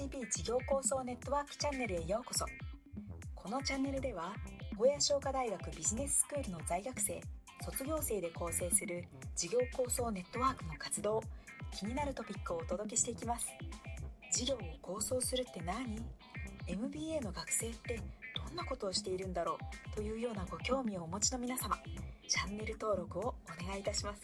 [0.00, 2.46] NUCB 事業構想ネットワークチャンネルへようこそ。
[3.34, 4.32] このチャンネルでは
[4.78, 7.20] 小屋商科大学ビジネススクールの在学生
[7.62, 9.04] 卒業生で構成する
[9.36, 11.22] 事業構想ネットワークの活動
[11.70, 13.46] 気になるトピックをお届けしていきます。
[14.32, 16.02] 事業を構想するって何
[16.66, 18.00] ？MBA の学生って
[18.48, 19.58] どんなことをしているんだろ
[19.92, 19.96] う？
[19.96, 21.76] というようなご興味をお持ちの皆様
[22.26, 24.22] チャンネル登録をお願いいたします。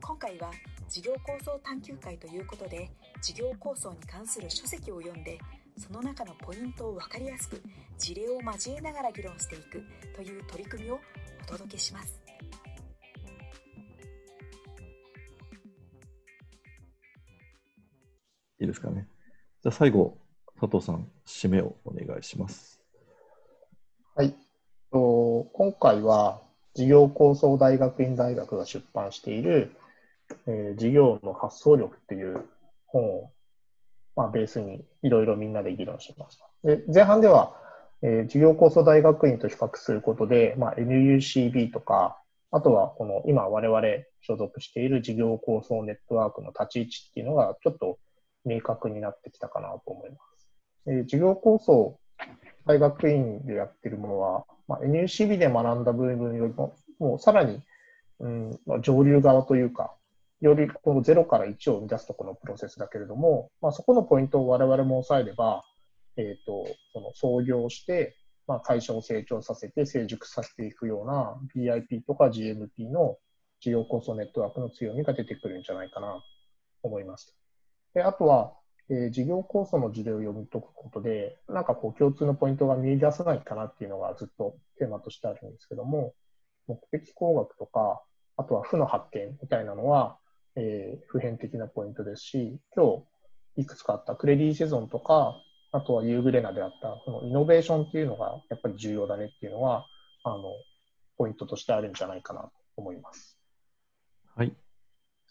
[0.00, 0.50] 今回は
[0.90, 2.90] 事業構想探究会ということで
[3.22, 5.38] 事業構想に関する書籍を読んで
[5.78, 7.62] その中のポイントを分かりやすく
[7.96, 9.82] 事例を交えながら議論していく
[10.16, 11.00] という取り組みを
[11.44, 12.20] お届けします
[18.60, 19.06] いいですかね。
[19.62, 20.18] じゃあ最後、
[20.60, 22.78] 佐藤さん、締めをお願いします。
[24.14, 24.34] はい。
[24.90, 26.42] 今回は、
[26.74, 29.74] 事業構想大学院大学が出版している、
[30.46, 32.44] えー、事業の発想力っていう
[32.86, 33.30] 本を、
[34.16, 36.48] まあ、ベースにいろいろみんなで議論しました。
[36.64, 37.56] で前半では、
[38.02, 42.18] えー、事業構想大学院と比較することで、まあ、NUCB とか、
[42.50, 47.98] あとはこの今我々所属している事業構想ネットワークの立ち位置っていうのがちょっと
[48.44, 50.48] 明確になってきたかなと思います。
[50.86, 51.98] えー、事業構想
[52.66, 57.62] 大学院でやってるものは、まあ、NUCB で学んだ部分よりも、もうさらに、
[58.20, 59.94] うん、上流側というか、
[60.40, 65.62] よりこの0から1を生み出すとこのプロセスだけれども、まあ、そこのポイントを我々も押さえれば、
[66.16, 68.16] えっ、ー、と、その創業して、
[68.46, 73.16] まあ、会社を成長させて成熟させていくような BIP とか GMP の
[73.60, 76.14] 事業構想ネットワークの強みが出てくるんじゃないかな
[76.82, 77.36] と思います。
[77.94, 78.54] であとは、
[78.88, 86.14] えー、事業構想の事例を読み解くことで、なんかこう共通のポイントが見出せないかなっていうのがずっとテーマとしてあるんですけども、
[86.66, 88.02] 目的工学とか、
[88.36, 90.18] あとは負の発見みたいなのは、
[90.56, 93.02] えー、普遍的なポイントですし、今
[93.56, 95.36] 日いくつかあったクレディセゾンとか、
[95.72, 99.86] あとはユーグレナであった、このイノベーションっていうのがやっぱり重要だねっていうのは、
[100.24, 100.42] あの、
[101.16, 103.38] ポイントとしてあるんじゃないかなと思います。
[104.34, 104.52] はい。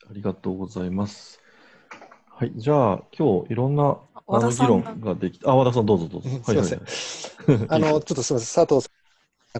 [0.10, 1.42] ありがとうございます。
[2.30, 2.54] はい。
[2.56, 5.50] じゃあ、今日いろんなあの議論ができた。
[5.50, 6.30] あ、和田さんどうぞどうぞ。
[6.30, 6.82] すみません。
[7.68, 8.66] あの、 ちょっとすみません。
[8.66, 8.90] 佐藤さ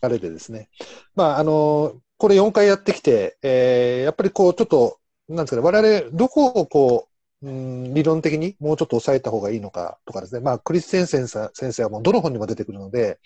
[0.08, 0.70] ん流れでですね。
[1.16, 4.99] まあ、あの、これ4回やってきて、えー、やっぱりこう、ちょっと
[5.30, 7.08] なんですかね、我々、どこをこ
[7.42, 10.42] う、うん、理論的にもうちょっと抑えた方がいいのかとかですね。
[10.42, 13.20] まあ、クリステンセン先生はもうどの本にも出てくるので、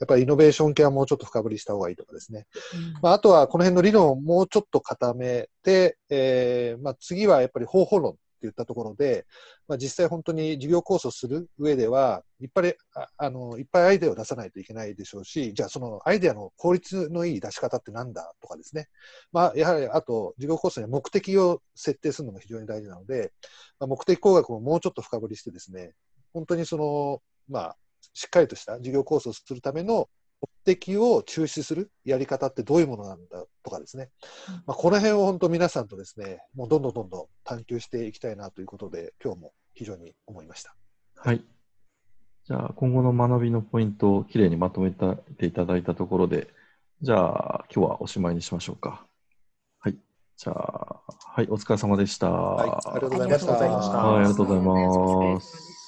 [0.00, 2.46] やっぱりイノベーション系はもうちょっと深掘りした方がいいとかですね。
[2.74, 8.16] うん、まあ、あとはこの辺の理論をもうちょっと固めて、えー、まあ、次はやっぱり方法論
[8.46, 9.26] 言ったところで、
[9.68, 12.76] まあ、実際本当に事業構想する上では、いっぱい
[13.16, 18.86] あのいっぱいアイデアを出さないといけないでしょうし、じゃあそのアイデアの効率のいい出し方ってなんだとかですね。
[19.32, 23.32] まあ、やはりあと事業構想には目的を設定するのも非常に大事なので、
[23.80, 25.92] まあ、目的工学ももうちょっと深掘りしてですね、
[26.32, 27.76] 本当にその、まあ、
[28.12, 30.08] しっかりとした事業構想をするための
[30.64, 34.10] 的を抽出するやり方ってどういうものなんだとかですね、
[34.66, 40.74] まあ、この辺を本当皆さんとですね、もうどんどんどんどん探求していきたいなということで、今日も非常に思いました。
[41.16, 41.44] はい。
[42.46, 46.48] じゃあ、今後の学びのポイントをきれいにまとめていただいたところで、
[47.00, 49.06] じゃあ、今日はおしまいにしましょうか。
[49.80, 49.96] はい。
[50.36, 51.00] じゃあ、
[51.34, 52.30] はい、お疲れ様でした。
[52.30, 53.52] はい、ありがとうございました。
[53.52, 55.83] はい、ありがとうございます。